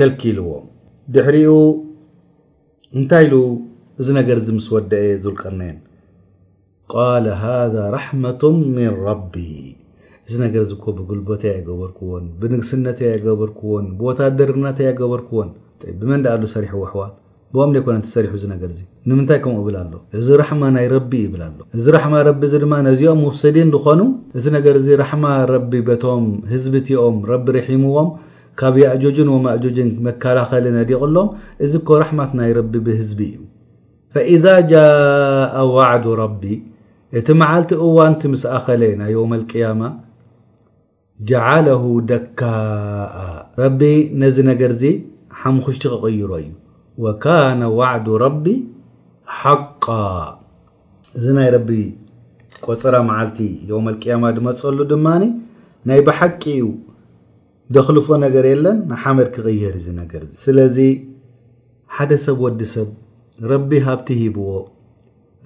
ከልኪልዎ 0.00 0.46
ድሕሪኡ 1.14 1.52
እንታይ 2.98 3.24
ኢሉ 3.28 3.34
እዚ 4.00 4.08
ነገር 4.20 4.36
ዚ 4.46 4.50
ምስ 4.58 4.66
ወደአ 4.76 5.06
ዝልቀርኒየን 5.24 5.78
ረة 6.94 8.10
ቢ 9.34 9.42
እዚ 10.30 10.36
ብልበትገበርዎን 11.08 12.24
ንግስነት 12.52 12.98
በርዎን 13.40 13.86
ታርናተበርዎንብመ 14.18 14.82
ሉ 16.42 16.48
ሪ 16.64 16.66
ሕዋት 16.72 17.14
ኮነ 17.86 17.96
ሰሪ 18.14 18.26
ምይ 18.40 18.40
ም 18.40 18.42
ዚ 18.78 18.82
ይ 20.14 21.28
ዚ 22.54 22.60
ራማ 22.64 22.82
ዚኦም 23.00 23.20
ፍሰድን 23.36 23.70
ዝኮኑ 23.74 24.00
እዚ 24.38 24.46
ማ 25.24 25.36
ቶም 26.04 26.24
ህዝትኦም 26.52 27.16
ቢ 27.46 27.62
ሒምዎም 27.68 28.10
ካብ 28.62 28.76
እጅን 28.92 29.30
ማእጅን 29.46 29.88
መላኸል 30.08 30.68
ዲቕሎም 30.92 31.30
እዚ 31.66 31.74
ራማት 32.04 32.32
ይ 32.50 32.54
ብህዝቢ 32.88 33.22
እዩ 34.34 34.44
ء 36.26 36.60
እቲ 37.18 37.28
መዓልቲ 37.40 37.72
እዋንቲ 37.86 38.22
ምስኣኸለ 38.32 38.82
ናይ 39.00 39.10
ዮውም 39.14 39.32
ልቅያማ 39.40 39.82
ጃዓለሁ 41.30 41.82
ደካኣ 42.10 43.16
ረቢ 43.60 43.80
ነዚ 44.20 44.36
ነገር 44.50 44.70
እዚ 44.76 44.84
ሓሙኩሽቲ 45.40 45.82
ክቕይሮ 45.94 46.30
እዩ 46.42 46.50
ወካነ 47.04 47.60
ዋዕዱ 47.78 48.06
ረቢ 48.24 48.44
ሓቃ 49.40 49.84
እዚ 51.18 51.24
ናይ 51.40 51.48
ረቢ 51.56 51.70
ቆፅራ 52.66 52.94
መዓልቲ 53.10 53.38
ዮውም 53.70 53.86
ቅያማ 54.02 54.24
ድመፀሉ 54.38 54.78
ድማኒ 54.94 55.22
ናይ 55.88 56.00
ብሓቂ 56.08 56.42
እዩ 56.56 56.66
ደክልፎ 57.74 58.08
ነገር 58.26 58.44
የለን 58.54 58.78
ንሓመድ 58.92 59.28
ክቕየር 59.34 59.74
ዚ 59.84 59.88
ነገር 60.02 60.22
ስለዚ 60.44 60.78
ሓደ 61.96 62.10
ሰብ 62.26 62.38
ወዲ 62.46 62.60
ሰብ 62.76 62.88
ረቢ 63.52 63.70
ሃብቲ 63.88 64.08
ሂብዎ 64.24 64.48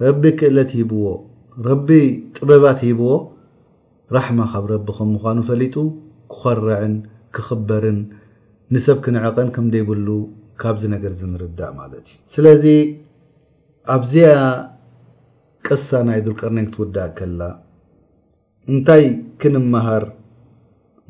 ረቢ 0.05 0.23
ክእለት 0.39 0.71
ሂብዎ 0.79 1.05
ረቢ 1.65 1.89
ጥበባት 2.37 2.79
ሂብዎ 2.87 3.07
ራሕማ 4.15 4.41
ካብ 4.51 4.65
ረቢ 4.73 4.87
ከም 4.97 5.09
ምኳኑ 5.13 5.37
ፈሊጡ 5.49 5.75
ክኮረዕን 6.33 6.93
ክኽበርን 7.35 7.99
ንሰብ 8.75 8.97
ክንዕቐን 9.05 9.47
ከም 9.55 9.65
ደይብሉ 9.75 10.07
ካብዚ 10.61 10.83
ነገር 10.95 11.11
ዝንርዳእ 11.19 11.71
ማለት 11.79 12.05
እዩ 12.11 12.17
ስለዚ 12.33 12.65
ኣብዚያ 13.95 14.27
ቅሳ 15.67 15.89
ናይ 16.07 16.19
ዱል 16.25 16.35
ቀርኒን 16.41 16.67
ክትውዳእ 16.69 17.09
ከላ 17.17 17.41
እንታይ 18.73 19.03
ክንመሃር 19.41 20.05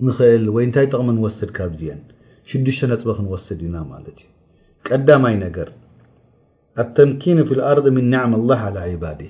ንክእል 0.07 0.45
ወይ 0.55 0.63
እንታይ 0.67 0.87
ጥቕሚ 0.93 1.09
ንወስድ 1.17 1.51
ካብዝየን 1.57 2.01
ሽዱሽተ 2.49 2.83
ነጥበ 2.91 3.09
ክንወስድ 3.17 3.59
ኢና 3.67 3.75
ማለት 3.91 4.17
እዩ 4.23 4.27
ቀዳማይ 4.87 5.35
ነገር 5.45 5.69
ኣተምኪን 6.83 7.39
ፊ 7.49 7.57
ልኣር 7.59 7.77
ምን 7.97 8.05
ኒዕማ 8.15 8.33
ላህ 8.49 8.59
ኣላ 8.69 8.77
ዒባድሂ 8.93 9.29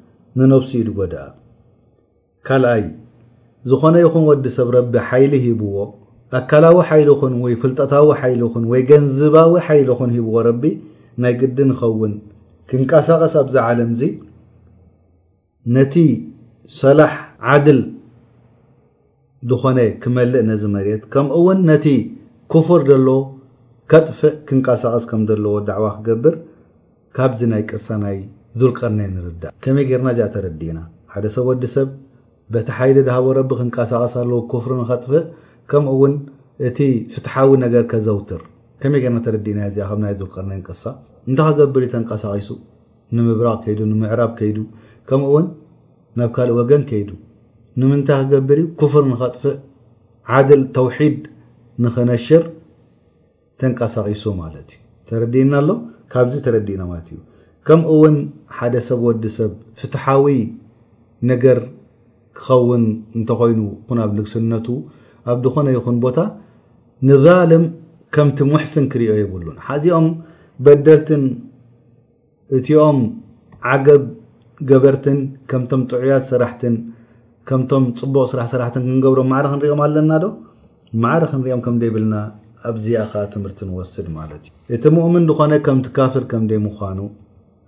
ንነብሲድ 0.39 0.87
ጎዳአ 0.97 1.25
ካልኣይ 2.47 2.83
ዝኾነ 3.69 3.95
ይኹን 4.03 4.23
ወዲ 4.29 4.45
ሰብ 4.57 4.69
ረቢ 4.77 4.93
ሓይሊ 5.09 5.33
ሂብዎ 5.45 5.73
ኣካላዊ 6.39 6.75
ሓይሊ 6.89 7.09
ኹን 7.21 7.33
ወይ 7.43 7.53
ፍልጠታዊ 7.61 8.07
ሓይሊ 8.21 8.41
ኹን 8.53 8.63
ወይ 8.71 8.81
ገንዝባዊ 8.91 9.51
ሓይሊ 9.67 9.89
ኹን 9.99 10.09
ሂብዎ 10.17 10.35
ረቢ 10.49 10.63
ናይ 11.23 11.33
ግዲ 11.41 11.57
ንኸውን 11.69 12.13
ክንቀሳቐስ 12.69 13.33
ኣብዚ 13.41 13.55
ዓለም 13.67 13.91
ዚ 13.99 14.11
ነቲ 15.75 15.93
ሰላሕ 16.79 17.13
ዓድል 17.51 17.81
ዝኾነ 19.51 19.79
ክመልእ 20.01 20.43
ነዚ 20.49 20.63
መርት 20.75 21.03
ከምውን 21.13 21.59
ነቲ 21.69 21.85
ክፍር 22.53 22.81
ዘለዎ 22.89 23.19
ከጥፍእ 23.91 24.35
ክንቀሳቀስ 24.49 25.03
ከም 25.11 25.21
ዘለዎ 25.31 25.53
ዳዕዋ 25.69 25.87
ክገብር 25.97 26.35
ካብዚ 27.17 27.39
ናይ 27.53 27.63
ቅርሳናይ 27.69 28.19
እይ 28.59 29.87
ና 30.05 30.11
ዚ 30.19 30.21
ረዲና 30.45 30.77
ሓደ 31.13 31.25
ሰብ 31.35 31.45
ወዲሰብ 31.51 31.87
በቲ 32.53 32.67
ሓይሊ 32.77 32.97
ድሃቦ 33.07 33.25
ረቢ 33.39 33.49
ክንቀሳቀሳ 33.59 34.15
ለ 34.29 34.31
ፍር 34.63 34.71
ንጥፍእ 34.79 35.23
ከምኡ 35.71 35.91
ውን 36.01 36.13
እቲ 36.67 36.79
ፍትዊ 37.13 37.49
ነገር 37.63 37.83
ዘውትር 38.07 38.41
ይ 38.83 39.07
ረዲና 39.35 39.63
ልቀ 40.51 40.69
ሳ 40.81 40.83
እንታ 41.29 41.41
ገብር 41.59 41.83
ተንቀሳቂሱ 41.93 42.49
ንምብራቅ 43.15 43.63
ምዕራብ 44.01 44.31
ይ 44.49 44.55
ከምኡውን 45.09 45.47
ናብ 46.19 46.29
ካእ 46.35 46.49
ወገን 46.59 46.81
ከይዱ 46.89 47.09
ንምንታይ 47.79 48.21
ክገብር 48.27 48.59
ፍር 48.93 49.03
ንኸጥፍእ 49.11 49.55
ድል 50.47 50.61
ተውሒድ 50.77 51.21
ንክነሽር 51.83 52.43
ተንቀሳቂሱ 53.61 54.23
ማ 54.39 54.47
ተረዲና 55.09 55.53
ኣሎ 55.61 55.69
ካብዚ 56.13 56.35
ተረዲእና 56.45 56.81
ዩ 57.15 57.17
ከምውን 57.67 58.15
ሓደ 58.57 58.75
ሰብ 58.87 59.01
ወዲሰብ 59.07 59.51
ፍትሓዊ 59.79 60.35
ነገር 61.31 61.59
ክኸውን 62.41 62.83
እንተኮይኑ 63.17 63.59
ኩብ 63.89 64.11
ንግስነቱ 64.17 64.67
ኣብድኮነ 65.31 65.67
ይኹን 65.75 65.97
ቦታ 66.05 66.19
ንዛልም 67.09 67.63
ከምቲ 68.15 68.39
ውሕስን 68.53 68.85
ክሪኦ 68.91 69.13
ይብሉን 69.21 69.57
ሓዚኦም 69.67 70.07
በደልትን 70.65 71.23
እትኦም 72.57 72.99
ዓገብ 73.73 74.03
ገበርትን 74.69 75.19
ከምቶም 75.51 75.81
ጥዑያት 75.91 76.23
ስራሕትን 76.31 76.75
ከምቶም 77.49 77.83
ፅቡቅ 77.99 78.25
ስራስራሕትን 78.31 78.83
ክንገብሮም 78.87 79.29
ማዕር 79.33 79.45
ክንሪኦም 79.51 79.79
ኣለና 79.85 80.11
ዶ 80.23 80.27
ማዕር 81.03 81.23
ክንሪኦም 81.31 81.61
ከምደብልና 81.67 82.15
ኣብዝኣ 82.69 82.97
ከዓ 83.13 83.23
ትምህርቲ 83.35 83.59
ንወስድ 83.69 84.07
ማለት 84.19 84.43
እዩ 84.47 84.51
እቲ 84.77 84.83
ምእምን 84.97 85.23
ድኾነ 85.31 85.53
ከምቲ 85.67 85.87
ካብስር 85.97 86.25
ከምደይ 86.31 86.59
ምኳኑ 86.65 86.97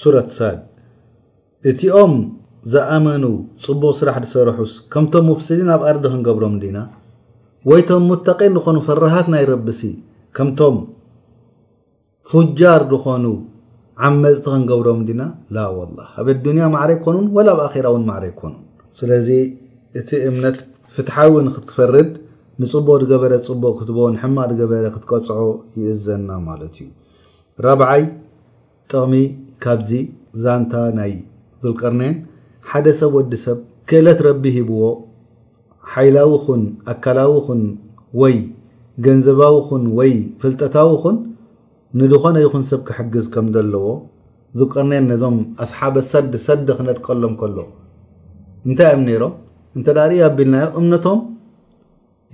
ሱ 0.00 0.08
እቲኦም 1.70 2.12
ዝኣመኑ 2.72 3.24
ፅቡቕ 3.64 3.90
ስራሕ 3.98 4.14
ዝሰርሑስ 4.28 4.72
ከምቶም 4.92 5.24
ሙፍሲድን 5.30 5.68
ኣብ 5.74 5.82
ኣርዲ 5.90 6.04
ክንገብሮም 6.12 6.54
ዲና 6.62 6.78
ወይቶም 7.70 8.02
ሙተቀን 8.10 8.54
ዝኾኑ 8.58 8.76
ፈረሃት 8.86 9.26
ናይረብሲ 9.34 9.80
ከምቶም 10.36 10.76
ፍጃር 12.30 12.82
ዝኾኑ 12.92 13.24
ዓመፅቲ 14.08 14.44
ክንገብሮም 14.54 15.00
ዲና 15.10 15.22
ላ 15.56 15.66
ወላ 15.78 15.98
ኣብ 16.22 16.28
ኣዱንያ 16.36 16.64
ማዕረ 16.74 16.90
ይኮኑን 16.98 17.26
ወላ 17.36 17.48
ኣብ 17.56 17.60
ኣራ 17.66 17.84
እውን 17.92 18.04
ማዕረ 18.10 18.24
ይኮኑ 18.32 18.54
ስለዚ 19.00 19.28
እቲ 20.00 20.10
እምነት 20.30 20.58
ፍትሓ 20.96 21.16
ዊን 21.34 21.48
ክትፈርድ 21.56 22.10
ንፅቡቅ 22.62 23.00
ገበረ 23.12 23.32
ፅቡቅ 23.50 23.74
ክትበ 23.80 23.98
ሕማቅ 24.24 24.48
ድገበረ 24.52 24.84
ክትቀፅዖ 24.96 25.40
ይእዘና 25.80 26.28
ማለት 26.48 26.74
እዩ 26.82 26.88
ራብይ 27.66 28.04
ጥቕሚ 28.90 29.14
ካብዚ 29.64 29.90
ዛንታ 30.42 30.74
ናይ 30.98 31.12
ዝልቀርኔን 31.64 32.14
ሓደ 32.70 32.86
ሰብ 33.00 33.12
ወዲ 33.18 33.32
ሰብ 33.44 33.58
ክእለት 33.90 34.20
ረቢ 34.28 34.44
ሂብዎ 34.56 34.82
ሓይላዊ 35.92 36.32
ኹን 36.44 36.62
ኣካላዊ 36.92 37.34
ኹን 37.46 37.60
ወይ 38.20 38.36
ገንዘባዊ 39.04 39.56
ኹን 39.68 39.84
ወይ 39.98 40.12
ፍልጠታዊ 40.42 40.90
ኩን 41.02 41.16
ንዝኾነ 42.00 42.36
ይኹን 42.44 42.64
ሰብ 42.70 42.80
ክሕግዝ 42.88 43.26
ከም 43.34 43.46
ዘለዎ 43.54 43.86
ዝልቀርኔን 44.58 45.04
ነዞም 45.12 45.36
ኣስሓበ 45.64 45.96
ሰዲ 46.12 46.32
ሰዲ 46.46 46.66
ክነድቀሎም 46.78 47.34
ከሎ 47.42 47.56
እንታይ 48.68 48.88
እኦም 48.94 49.02
ነይሮም 49.08 49.34
እንተ 49.76 49.86
ዳሪኢ 49.98 50.20
ኣቢልናዮ 50.28 50.66
እምነቶም 50.80 51.20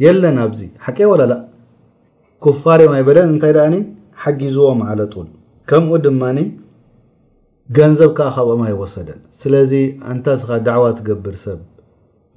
የለን 0.05 0.37
ኣብዚ 0.47 0.61
ሓቄ 0.87 0.99
ወላላ 1.13 1.33
ኩፋር 2.45 2.81
እም 2.87 2.93
ኣይበደን 2.97 3.29
እንታይ 3.35 3.53
ደኣኒ 3.59 3.77
ሓጊዝዎም 4.23 4.81
ዓለጡን 4.91 5.29
ከምኡ 5.71 5.95
ድማኒ 6.07 6.41
ገንዘብካዓ 7.77 8.29
ካብኦም 8.35 8.61
ይወሰደን 8.71 9.19
ስለዚ 9.39 9.73
እንታስኻ 10.11 10.51
ዳዕዋ 10.67 10.85
ትገብር 10.99 11.35
ሰብ 11.43 11.59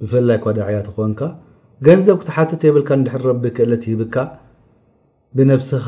ብፍላይ 0.02 0.38
ኳዳዕያ 0.44 0.78
ትኮንካ 0.88 1.20
ገንዘብ 1.86 2.16
ክትሓትት 2.22 2.62
የብልካ 2.66 2.90
ንድሕርረቢ 3.00 3.44
ክእለት 3.56 3.84
ሂብካ 3.90 4.16
ብነብስኻ 5.36 5.86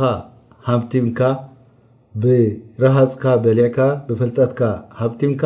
ሃብቲምካ 0.68 1.20
ብረሃፅካ 2.22 3.24
በሊዕካ 3.44 3.78
ብፍልጠትካ 4.09 4.61
ሃብቲምካ 5.00 5.42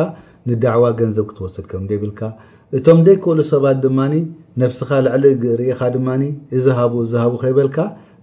ንዳዕዋ 0.51 0.83
ገንዘብ 1.01 1.25
ክትወሰድ 1.31 1.65
ከምደብልካ 1.73 2.21
እቶም 2.79 3.01
ደይክእሉ 3.09 3.39
ሰባት 3.53 3.77
ድማ 3.87 3.99
ነብስኻ 4.63 4.89
ልዕሊ 5.07 5.25
ሪኢኻ 5.63 5.81
ድማ 5.97 6.09
እዝሃቡ 6.59 6.95
ዝሃቡ 7.13 7.35
ከይበልካ 7.43 7.77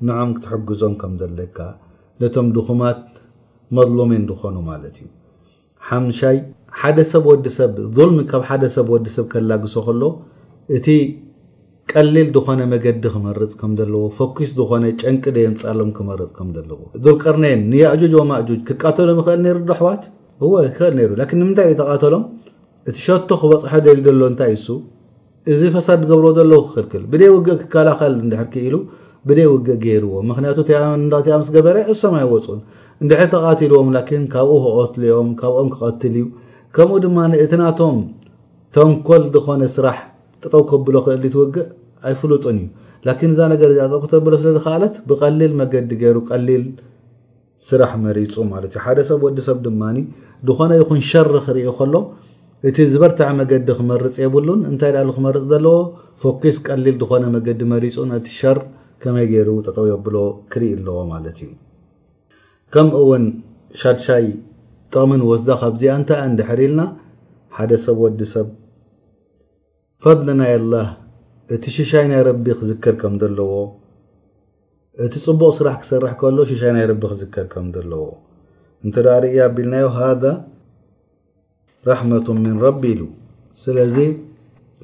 ንኦም 0.07 0.33
ክትሕግዞም 0.39 0.97
ከምዘለካ 1.03 1.59
ነቶም 2.23 2.49
ድኹማት 2.59 3.01
መሎሜ 3.77 4.13
እዝኾኑ 4.23 4.57
ማለት 4.73 4.97
እዩ 5.05 5.09
ሓምሻይ 5.91 6.39
ሓደ 6.81 6.99
ሰብ 7.11 7.25
ወዲሰብ 7.31 7.75
ظልሚ 7.97 8.19
ካብ 8.31 8.43
ሓደ 8.49 8.63
ሰብ 8.75 8.87
ወዲሰብ 8.95 9.27
ከላግሶ 9.33 9.75
ከሎ 9.87 10.03
እቲ 10.77 10.87
ቀሊል 11.91 12.29
ዝኮነ 12.35 12.61
መገዲ 12.73 13.05
ክመርፅ 13.15 13.53
ከም 13.61 13.71
ዘለዎ 13.79 14.03
ፈኪስ 14.17 14.51
ዝኮነ 14.59 14.85
ጨንቂ 15.01 15.25
ደየም 15.37 15.55
ፃሎም 15.63 15.91
ክመርፅ 15.99 16.31
ከም 16.39 16.49
ዘለዎ 16.57 16.81
ል 17.07 17.17
ቀርኒን 17.23 17.61
ንዕጆጅ 17.73 18.15
ማ 18.31 18.41
ዕጅ 18.43 18.61
ክቃተሎም 18.69 19.19
ይክእል 19.23 19.41
ሩዶ 19.61 19.71
ኣሕዋት 19.77 20.03
እወ 20.47 20.53
ክኽእል 20.77 20.95
ሩ 21.11 21.17
ንምታይ 21.41 21.71
ተቃተሎም 21.83 22.25
እቲ 22.89 22.97
ሸቶ 23.07 23.29
ክበፅሖ 23.43 23.73
ደል 23.87 24.01
ሎ 24.21 24.23
እንታይ 24.33 24.53
እሱ 24.59 24.67
እዚ 25.53 25.61
ፈሳድ 25.77 26.03
ገብሮ 26.11 26.27
ዘለዎ 26.39 26.61
ክክልክል 26.69 27.03
ብደ 27.13 27.23
ውግእ 27.37 27.59
ክከላኸል 27.63 28.15
ንድሕርክ 28.27 28.55
ኢሉ 28.67 28.77
ገዎቱ 29.29 29.69
ገበረ 31.57 31.77
እሶ 31.93 32.03
ይፁ 32.23 32.41
ተዎብ 33.61 33.91
ክ 34.11 35.43
ክ 35.43 36.17
ከምኡ 36.77 37.03
ማ 37.17 37.21
እ 37.45 37.47
ቶም 37.79 37.97
ተንኮል 38.75 39.23
ዝኮነስራ 39.35 39.87
ጠው 40.53 40.63
ክብ 40.71 40.87
ይፍሉጥዩ 42.11 42.49
ዝብዲ 46.03 46.61
ስራ 47.69 47.83
መሪፁዩሰብ 48.05 49.21
ዲሰብ 49.37 49.59
ዝኮነ 50.49 50.73
ይ 50.81 51.03
ሸር 51.11 51.27
ክሪ 51.47 51.59
ከሎ 51.79 51.95
እቲ 52.69 52.77
ዝበርታ 52.93 53.21
መገዲ 53.39 53.69
ክመርፅ 53.79 54.17
ን 54.59 54.61
እታይ 54.75 54.93
ክመርፅ 55.17 55.43
ዘዎ 55.51 55.67
ፈኪስ 56.23 56.57
ቀሊል 56.67 56.97
ዝነ 57.11 57.25
መገዲ 57.37 57.61
መሪፁ 57.73 57.97
ከመይ 59.03 59.27
ገሩ 59.33 59.49
ጠጠው 59.67 59.87
የብሎ 59.93 60.17
ክርእ 60.53 60.73
ኣለዎ 60.77 60.99
ማለት 61.13 61.37
እዩ 61.45 61.51
ከምኡ 62.75 62.95
ውን 63.11 63.25
ሻድሻይ 63.81 64.27
ጠቕሚ 64.93 65.11
ወስዳ 65.31 65.49
ካብዚኣ 65.61 65.93
እንታይ 66.01 66.21
እንድሕር 66.29 66.61
ኢልና 66.67 66.83
ሓደ 67.57 67.71
ሰብ 67.85 67.99
ወዲ 68.05 68.21
ሰብ 68.35 68.49
ፈضሊ 70.05 70.29
ናይ 70.41 70.55
لላه 70.63 70.87
እቲ 71.55 71.65
ሽሻይ 71.77 72.05
ናይ 72.11 72.23
ረቢ 72.29 72.45
ክዝከር 72.59 72.95
ከም 73.01 73.15
ዘለዎ 73.23 73.53
እቲ 75.05 75.15
ፅቡቅ 75.25 75.53
ስራሕ 75.59 75.75
ክሰርሕ 75.83 76.13
ከሎ 76.21 76.37
ሽሻይ 76.51 76.73
ናይ 76.77 76.87
ቢ 77.01 77.03
ክዝከር 77.13 77.47
ከም 77.53 77.67
ለዎ 77.93 78.07
እ 78.87 78.91
ርእ 79.23 79.35
ኣቢልናዮ 79.47 79.87
ሃذ 79.97 80.23
ራሕመቱ 81.89 82.27
ምን 82.45 82.55
ረቢ 82.67 82.83
ሉ 83.01 83.03
ስለዚ 83.63 83.97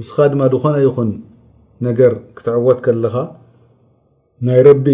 እስኻ 0.02 0.16
ድማ 0.32 0.42
ዝኾነ 0.52 0.76
ይኹን 0.86 1.10
ነገር 1.86 2.12
ክትዕወት 2.36 2.78
ከለካ 2.84 3.14
ናይ 4.46 4.60
ረቢ 4.66 4.84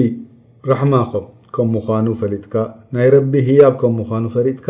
ረማ 0.71 0.95
ም 1.19 1.65
ምኑ 1.75 2.07
ፈጥካ 2.21 2.55
ናይ 2.97 3.07
ረ 3.13 3.17
ያብ 3.61 3.75
ም 3.95 3.99
ምኑ 4.09 4.25
ፈጥካ 4.35 4.67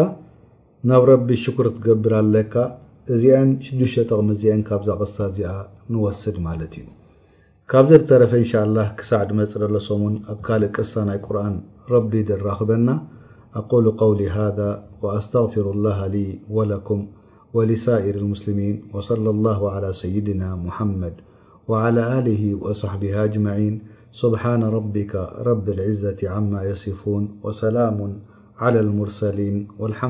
ናብ 0.88 1.02
ረቢ 1.10 1.28
ር 1.64 1.66
ትገብር 1.76 2.12
ኣለካ 2.18 2.54
እዚአ 3.14 3.38
6ቕሚ 3.70 4.28
አ 4.54 4.56
ካብቕሳ 4.68 5.16
ዚኣ 5.36 5.50
ንስድ 5.92 6.36
ማለት 6.46 6.74
እዩ 6.82 6.86
ካብ 7.70 7.84
ዘተረፈ 7.92 8.32
ክሳዕ 9.00 9.22
ድመፅረለሶን 9.32 10.14
ኣብ 10.34 10.38
ካእ 10.48 10.62
ቅሳ 10.76 10.92
ናይ 11.10 11.20
ቁር 11.26 11.36
ራክበና 12.48 12.88
ኣقل 13.60 13.86
قውل 14.02 14.20
ذ 14.58 14.60
وأستغفሩ 15.02 15.66
الله 15.74 15.98
ولك 16.56 16.88
ولሳር 17.56 18.14
المسل 18.24 18.58
وصلى 18.94 19.28
الله 19.34 19.60
على 19.74 19.88
سይድና 20.00 20.42
محመድ 20.66 21.14
وعلى 21.70 22.02
له 22.28 22.42
وصبه 22.64 23.12
ኣጅمعن 23.24 23.74
سبحان 24.10 24.64
ربك 24.64 25.14
رب 25.38 25.68
العزة 25.68 26.16
عما 26.24 26.62
يصفون 26.62 27.38
وسلام 27.42 28.22
على 28.58 28.80
المرسلينم 28.80 30.08